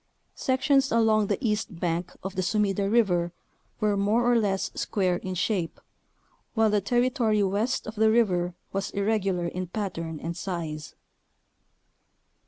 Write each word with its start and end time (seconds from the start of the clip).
Sections 0.33 0.91
along 0.91 1.27
the 1.27 1.37
east 1.47 1.79
bank 1.79 2.11
of 2.23 2.33
the 2.35 2.41
Sumida 2.41 2.89
River 2.89 3.31
were 3.79 3.95
(more 3.95 4.23
or 4.31 4.35
less) 4.35 4.71
square 4.73 5.17
in 5.17 5.35
shape, 5.35 5.79
while 6.55 6.71
the 6.71 6.81
territory 6.81 7.43
west 7.43 7.85
of 7.85 7.93
the 7.93 8.09
river 8.09 8.55
was 8.73 8.89
irregular 8.89 9.45
in 9.45 9.67
pattern 9.67 10.19
and 10.19 10.35
size. 10.35 10.95